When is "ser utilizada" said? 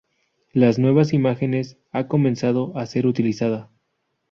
2.87-3.69